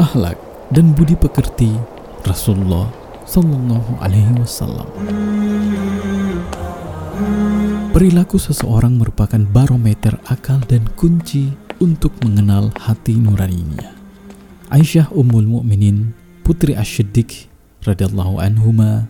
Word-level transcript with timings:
akhlak 0.00 0.40
dan 0.72 0.96
budi 0.96 1.12
pekerti 1.12 1.76
Rasulullah 2.24 2.88
Sallallahu 3.28 4.00
Alaihi 4.00 4.32
Wasallam. 4.40 4.88
Perilaku 7.92 8.40
seseorang 8.40 8.96
merupakan 8.96 9.44
barometer 9.52 10.16
akal 10.24 10.56
dan 10.64 10.88
kunci 10.96 11.52
untuk 11.84 12.16
mengenal 12.24 12.72
hati 12.80 13.12
nuraninya. 13.20 13.92
Aisyah 14.72 15.12
Ummul 15.12 15.44
Mukminin, 15.44 16.16
putri 16.48 16.72
Asyiddiq 16.72 17.52
radhiyallahu 17.84 18.40
anhuma, 18.40 19.04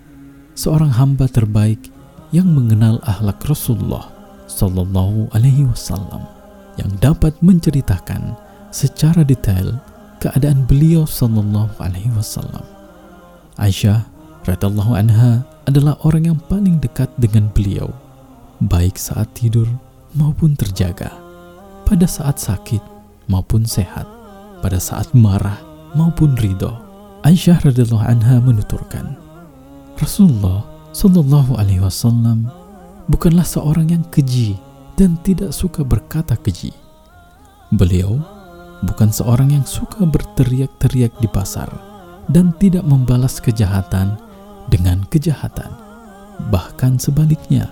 seorang 0.58 0.90
hamba 0.90 1.30
terbaik 1.30 1.86
yang 2.34 2.50
mengenal 2.50 2.98
akhlak 3.06 3.38
Rasulullah 3.46 4.10
Sallallahu 4.50 5.30
Alaihi 5.38 5.70
Wasallam 5.70 6.26
yang 6.82 6.90
dapat 6.98 7.38
menceritakan 7.38 8.34
secara 8.74 9.22
detail 9.22 9.78
keadaan 10.20 10.68
beliau 10.68 11.08
Sallallahu 11.08 11.80
Alaihi 11.80 12.12
Wasallam. 12.12 12.62
Aisyah 13.56 14.04
radhiyallahu 14.44 14.92
anha 14.92 15.42
adalah 15.64 15.96
orang 16.04 16.32
yang 16.32 16.38
paling 16.48 16.80
dekat 16.80 17.08
dengan 17.16 17.48
beliau 17.52 17.88
baik 18.60 19.00
saat 19.00 19.32
tidur 19.32 19.64
maupun 20.12 20.52
terjaga, 20.52 21.08
pada 21.88 22.04
saat 22.04 22.36
sakit 22.36 22.80
maupun 23.32 23.64
sehat, 23.64 24.04
pada 24.60 24.76
saat 24.76 25.08
marah 25.16 25.56
maupun 25.96 26.36
ridho. 26.36 26.76
Aisyah 27.24 27.60
radhiallahu 27.64 28.04
anha 28.04 28.40
menuturkan, 28.40 29.16
Rasulullah 30.00 30.64
Shallallahu 30.90 31.54
alaihi 31.54 31.84
wasallam 31.84 32.50
bukanlah 33.06 33.44
seorang 33.44 33.92
yang 33.92 34.04
keji 34.10 34.56
dan 34.96 35.14
tidak 35.22 35.54
suka 35.54 35.84
berkata 35.84 36.34
keji. 36.34 36.74
Beliau 37.70 38.18
bukan 38.84 39.12
seorang 39.12 39.52
yang 39.52 39.66
suka 39.66 40.04
berteriak-teriak 40.04 41.12
di 41.20 41.28
pasar 41.28 41.68
dan 42.30 42.54
tidak 42.56 42.86
membalas 42.86 43.42
kejahatan 43.42 44.16
dengan 44.70 45.04
kejahatan. 45.10 45.68
Bahkan 46.48 46.96
sebaliknya, 46.96 47.68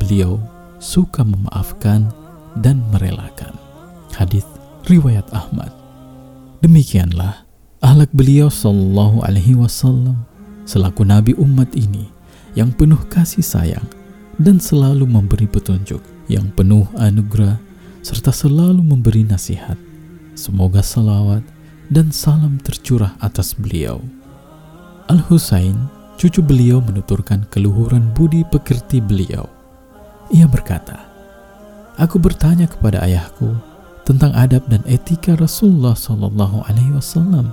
beliau 0.00 0.40
suka 0.82 1.22
memaafkan 1.22 2.10
dan 2.58 2.82
merelakan. 2.90 3.54
Hadis 4.12 4.44
riwayat 4.90 5.24
Ahmad. 5.30 5.70
Demikianlah 6.62 7.46
ahlak 7.82 8.10
beliau 8.14 8.50
sallallahu 8.50 9.22
alaihi 9.22 9.58
wasallam 9.58 10.26
selaku 10.66 11.02
nabi 11.02 11.34
umat 11.38 11.70
ini 11.74 12.10
yang 12.54 12.70
penuh 12.70 12.98
kasih 13.10 13.42
sayang 13.42 13.86
dan 14.38 14.58
selalu 14.62 15.06
memberi 15.06 15.46
petunjuk 15.46 16.02
yang 16.30 16.50
penuh 16.54 16.86
anugerah 16.98 17.58
serta 18.02 18.34
selalu 18.34 18.82
memberi 18.82 19.22
nasihat. 19.22 19.91
Semoga 20.32 20.80
salawat 20.80 21.44
dan 21.92 22.08
salam 22.12 22.56
tercurah 22.60 23.16
atas 23.20 23.52
beliau. 23.56 24.00
Al-Husain, 25.12 25.76
cucu 26.16 26.40
beliau 26.40 26.80
menuturkan 26.80 27.44
keluhuran 27.52 28.12
budi 28.16 28.46
pekerti 28.48 29.02
beliau 29.02 29.62
ia 30.32 30.48
berkata, 30.48 30.96
Aku 32.00 32.16
bertanya 32.16 32.64
kepada 32.64 33.04
ayahku 33.04 33.52
tentang 34.08 34.32
adab 34.32 34.64
dan 34.66 34.80
etika 34.88 35.36
Rasulullah 35.36 35.92
Shallallahu 35.92 36.64
Alaihi 36.64 36.96
Wasallam 36.96 37.52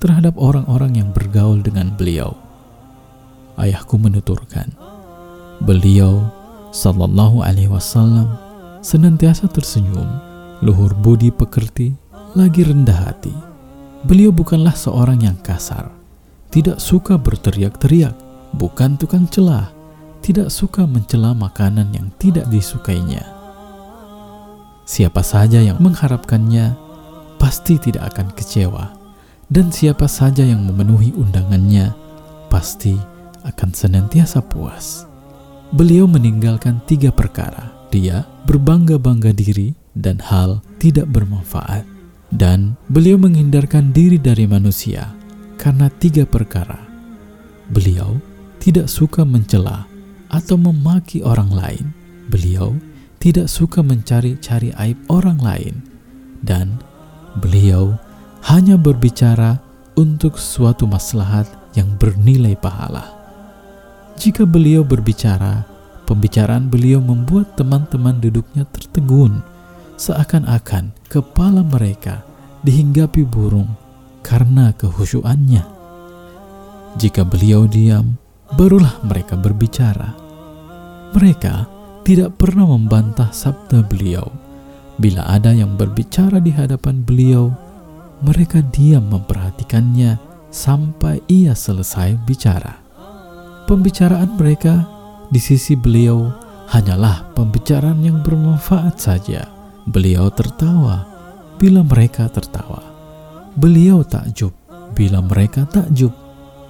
terhadap 0.00 0.34
orang-orang 0.40 0.96
yang 0.96 1.12
bergaul 1.12 1.60
dengan 1.60 1.92
beliau. 1.92 2.32
Ayahku 3.60 4.00
menuturkan, 4.00 4.72
beliau 5.60 6.32
Shallallahu 6.72 7.44
Alaihi 7.44 7.68
Wasallam 7.68 8.40
senantiasa 8.80 9.52
tersenyum, 9.52 10.08
luhur 10.62 10.94
budi 10.98 11.30
pekerti, 11.30 11.94
lagi 12.34 12.66
rendah 12.66 12.98
hati. 13.08 13.34
Beliau 14.06 14.30
bukanlah 14.30 14.74
seorang 14.74 15.22
yang 15.22 15.38
kasar, 15.42 15.90
tidak 16.54 16.78
suka 16.78 17.18
berteriak-teriak, 17.18 18.14
bukan 18.54 18.94
tukang 18.98 19.26
celah, 19.26 19.70
tidak 20.22 20.50
suka 20.50 20.86
mencela 20.86 21.34
makanan 21.34 21.90
yang 21.94 22.08
tidak 22.18 22.46
disukainya. 22.50 23.22
Siapa 24.88 25.20
saja 25.20 25.60
yang 25.60 25.78
mengharapkannya 25.82 26.74
pasti 27.36 27.76
tidak 27.78 28.14
akan 28.14 28.32
kecewa, 28.34 28.94
dan 29.52 29.70
siapa 29.70 30.08
saja 30.10 30.42
yang 30.42 30.64
memenuhi 30.64 31.14
undangannya 31.14 31.92
pasti 32.48 32.96
akan 33.44 33.70
senantiasa 33.70 34.42
puas. 34.42 35.04
Beliau 35.68 36.08
meninggalkan 36.08 36.80
tiga 36.88 37.12
perkara: 37.12 37.68
dia 37.92 38.24
berbangga-bangga 38.48 39.36
diri 39.36 39.76
dan 39.98 40.22
hal 40.22 40.62
tidak 40.78 41.10
bermanfaat, 41.10 41.82
dan 42.30 42.78
beliau 42.86 43.18
menghindarkan 43.18 43.90
diri 43.90 44.16
dari 44.22 44.46
manusia 44.46 45.10
karena 45.58 45.90
tiga 45.90 46.22
perkara. 46.22 46.78
Beliau 47.68 48.22
tidak 48.62 48.86
suka 48.86 49.26
mencela 49.26 49.90
atau 50.30 50.54
memaki 50.54 51.20
orang 51.26 51.50
lain. 51.50 51.86
Beliau 52.30 52.78
tidak 53.18 53.50
suka 53.50 53.82
mencari-cari 53.82 54.70
aib 54.78 54.98
orang 55.10 55.42
lain, 55.42 55.74
dan 56.46 56.78
beliau 57.42 57.98
hanya 58.46 58.78
berbicara 58.78 59.58
untuk 59.98 60.38
suatu 60.38 60.86
maslahat 60.86 61.50
yang 61.74 61.90
bernilai 61.98 62.54
pahala. 62.54 63.02
Jika 64.14 64.46
beliau 64.46 64.86
berbicara, 64.86 65.66
pembicaraan 66.06 66.70
beliau 66.70 67.02
membuat 67.02 67.58
teman-teman 67.58 68.22
duduknya 68.22 68.62
tertegun, 68.70 69.42
seakan-akan 69.98 70.94
kepala 71.10 71.66
mereka 71.66 72.22
dihinggapi 72.62 73.26
burung 73.26 73.68
karena 74.22 74.70
kehusuannya. 74.78 75.66
Jika 76.96 77.26
beliau 77.26 77.66
diam, 77.66 78.16
barulah 78.54 79.02
mereka 79.04 79.34
berbicara. 79.34 80.14
Mereka 81.12 81.66
tidak 82.06 82.38
pernah 82.40 82.64
membantah 82.64 83.28
sabda 83.34 83.84
beliau. 83.84 84.24
Bila 84.98 85.26
ada 85.30 85.54
yang 85.54 85.78
berbicara 85.78 86.42
di 86.42 86.50
hadapan 86.50 87.04
beliau, 87.04 87.54
mereka 88.24 88.64
diam 88.74 89.06
memperhatikannya 89.06 90.18
sampai 90.50 91.22
ia 91.30 91.54
selesai 91.54 92.18
bicara. 92.26 92.82
Pembicaraan 93.68 94.34
mereka 94.34 94.88
di 95.28 95.38
sisi 95.38 95.76
beliau 95.76 96.32
hanyalah 96.72 97.30
pembicaraan 97.36 98.00
yang 98.00 98.24
bermanfaat 98.24 98.96
saja. 98.96 99.57
Beliau 99.88 100.28
tertawa 100.28 101.08
bila 101.56 101.80
mereka 101.80 102.28
tertawa. 102.28 102.84
Beliau 103.56 104.04
takjub 104.04 104.52
bila 104.92 105.24
mereka 105.24 105.64
takjub 105.64 106.12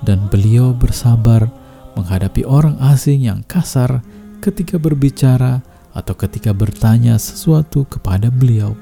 dan 0.07 0.31
beliau 0.31 0.71
bersabar 0.71 1.51
menghadapi 1.99 2.47
orang 2.47 2.79
asing 2.79 3.27
yang 3.27 3.43
kasar 3.51 4.07
ketika 4.39 4.79
berbicara 4.79 5.67
atau 5.91 6.15
ketika 6.15 6.55
bertanya 6.55 7.19
sesuatu 7.19 7.83
kepada 7.91 8.31
beliau. 8.31 8.79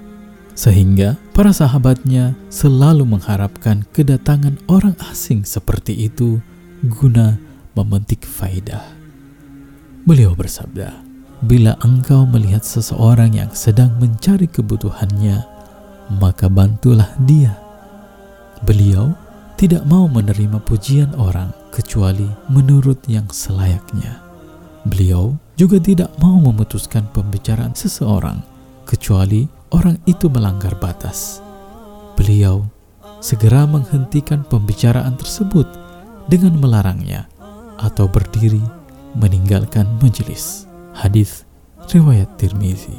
Sehingga 0.52 1.16
para 1.32 1.56
sahabatnya 1.56 2.36
selalu 2.52 3.08
mengharapkan 3.08 3.88
kedatangan 3.96 4.60
orang 4.68 5.00
asing 5.08 5.48
seperti 5.48 6.12
itu 6.12 6.44
guna 6.84 7.40
memetik 7.72 8.28
faidah. 8.28 8.84
Beliau 10.04 10.36
bersabda, 10.36 10.92
"Bila 11.44 11.76
engkau 11.84 12.24
melihat 12.24 12.64
seseorang 12.64 13.36
yang 13.36 13.52
sedang 13.52 13.92
mencari 14.00 14.48
kebutuhannya, 14.48 15.44
maka 16.16 16.48
bantulah 16.48 17.12
dia." 17.24 17.56
Beliau 18.64 19.12
tidak 19.56 19.84
mau 19.88 20.08
menerima 20.08 20.60
pujian 20.64 21.16
orang 21.16 21.52
kecuali 21.72 22.28
menurut 22.48 23.04
yang 23.08 23.28
selayaknya. 23.28 24.20
Beliau 24.84 25.36
juga 25.56 25.80
tidak 25.80 26.12
mau 26.20 26.36
memutuskan 26.40 27.08
pembicaraan 27.10 27.72
seseorang 27.72 28.40
kecuali 28.84 29.48
orang 29.74 29.98
itu 30.06 30.28
melanggar 30.30 30.76
batas. 30.78 31.40
Beliau 32.14 32.68
segera 33.18 33.64
menghentikan 33.64 34.44
pembicaraan 34.46 35.16
tersebut 35.18 35.66
dengan 36.30 36.54
melarangnya 36.60 37.26
atau 37.80 38.06
berdiri 38.06 38.62
meninggalkan 39.16 39.88
majelis. 39.98 40.68
Hadis 40.96 41.44
riwayat 41.92 42.40
Tirmizi. 42.40 42.96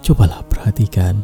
Cobalah 0.00 0.40
perhatikan 0.48 1.20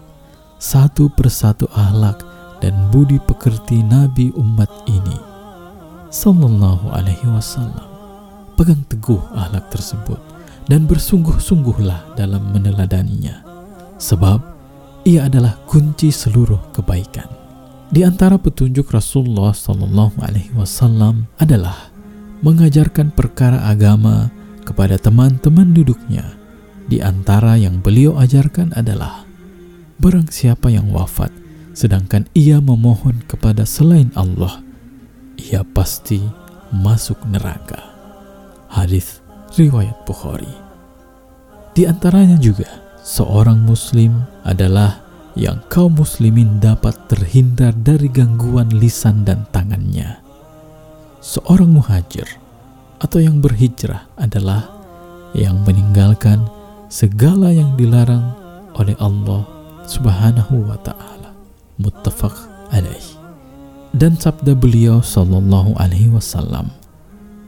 satu 0.60 1.08
persatu 1.08 1.64
akhlak 1.72 2.20
dan 2.60 2.76
budi 2.92 3.16
pekerti 3.24 3.80
Nabi 3.80 4.28
umat 4.36 4.68
ini 4.84 5.16
Sallallahu 6.12 6.92
Alaihi 6.92 7.32
Wasallam. 7.32 7.88
Pegang 8.60 8.84
teguh 8.92 9.24
ahlak 9.32 9.72
tersebut 9.72 10.20
dan 10.68 10.84
bersungguh-sungguhlah 10.84 12.12
dalam 12.12 12.52
meneladaninya, 12.52 13.40
sebab 13.96 14.44
ia 15.08 15.32
adalah 15.32 15.56
kunci 15.64 16.12
seluruh 16.12 16.60
kebaikan. 16.76 17.28
Di 17.88 18.04
antara 18.04 18.36
petunjuk 18.36 18.92
Rasulullah 18.92 19.56
Sallallahu 19.56 20.20
Alaihi 20.20 20.52
Wasallam 20.52 21.24
adalah 21.40 21.88
mengajarkan 22.44 23.16
perkara 23.16 23.64
agama 23.64 24.28
kepada 24.66 24.98
teman-teman 24.98 25.70
duduknya. 25.70 26.34
Di 26.90 26.98
antara 26.98 27.54
yang 27.54 27.78
beliau 27.78 28.18
ajarkan 28.18 28.74
adalah 28.74 29.22
barang 30.02 30.28
siapa 30.34 30.68
yang 30.74 30.90
wafat 30.90 31.30
sedangkan 31.76 32.24
ia 32.32 32.56
memohon 32.56 33.20
kepada 33.28 33.68
selain 33.68 34.08
Allah, 34.16 34.64
ia 35.36 35.60
pasti 35.60 36.24
masuk 36.72 37.20
neraka. 37.28 37.78
Hadis 38.72 39.20
riwayat 39.60 39.94
Bukhari. 40.08 40.50
Di 41.76 41.84
antaranya 41.84 42.40
juga, 42.40 42.66
seorang 43.04 43.60
muslim 43.60 44.24
adalah 44.48 45.04
yang 45.36 45.60
kaum 45.68 46.00
muslimin 46.00 46.56
dapat 46.56 46.96
terhindar 47.12 47.76
dari 47.76 48.08
gangguan 48.08 48.72
lisan 48.72 49.28
dan 49.28 49.44
tangannya. 49.52 50.24
Seorang 51.20 51.76
muhajir 51.76 52.24
atau 53.00 53.20
yang 53.20 53.40
berhijrah 53.44 54.08
adalah 54.16 54.68
yang 55.36 55.60
meninggalkan 55.68 56.40
segala 56.88 57.52
yang 57.52 57.76
dilarang 57.76 58.32
oleh 58.76 58.96
Allah 59.00 59.44
Subhanahu 59.84 60.66
wa 60.66 60.78
taala. 60.80 61.30
Muttafaq 61.76 62.32
alaih. 62.72 63.06
Dan 63.96 64.16
sabda 64.16 64.52
beliau 64.56 65.00
sallallahu 65.00 65.76
alaihi 65.80 66.12
wasallam, 66.12 66.72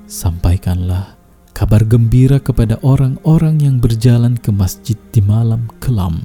sampaikanlah 0.08 1.16
kabar 1.52 1.84
gembira 1.84 2.40
kepada 2.40 2.80
orang-orang 2.80 3.60
yang 3.60 3.76
berjalan 3.80 4.36
ke 4.38 4.48
masjid 4.52 4.96
di 5.12 5.20
malam 5.20 5.68
kelam 5.80 6.24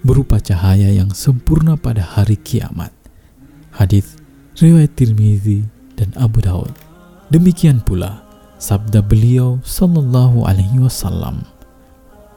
berupa 0.00 0.40
cahaya 0.40 0.92
yang 0.92 1.12
sempurna 1.12 1.76
pada 1.76 2.00
hari 2.00 2.36
kiamat. 2.40 2.92
Hadis 3.72 4.16
riwayat 4.56 4.96
Tirmizi 4.96 5.64
dan 5.96 6.12
Abu 6.16 6.40
Daud. 6.40 6.72
Demikian 7.30 7.84
pula 7.84 8.29
sabda 8.60 9.00
beliau 9.00 9.56
sallallahu 9.64 10.44
alaihi 10.44 10.84
wasallam. 10.84 11.48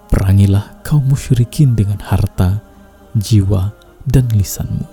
Perangilah 0.08 0.80
kaum 0.88 1.04
musyrikin 1.12 1.76
dengan 1.76 2.00
harta, 2.00 2.64
jiwa, 3.20 3.76
dan 4.08 4.32
lisanmu. 4.32 4.88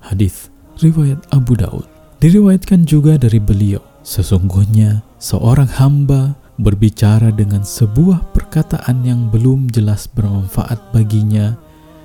Hadis 0.00 0.48
riwayat 0.80 1.20
Abu 1.30 1.54
Daud. 1.60 1.84
Diriwayatkan 2.24 2.88
juga 2.88 3.20
dari 3.20 3.36
beliau, 3.36 3.84
sesungguhnya 4.00 5.04
seorang 5.20 5.68
hamba 5.76 6.32
berbicara 6.56 7.34
dengan 7.34 7.66
sebuah 7.66 8.32
perkataan 8.32 9.04
yang 9.04 9.28
belum 9.28 9.68
jelas 9.68 10.08
bermanfaat 10.08 10.80
baginya 10.94 11.58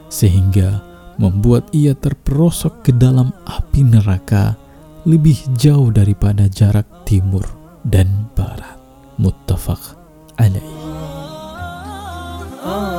sehingga 0.09 0.81
membuat 1.21 1.69
ia 1.69 1.93
terperosok 1.93 2.81
ke 2.81 2.91
dalam 2.97 3.29
api 3.45 3.85
neraka 3.85 4.57
lebih 5.05 5.37
jauh 5.53 5.93
daripada 5.93 6.49
jarak 6.49 6.89
timur 7.05 7.58
dan 7.89 8.29
Barat. 8.37 8.77
Muttafaq 9.19 9.97
alaih. 10.39 10.63
Ah. 12.63 12.98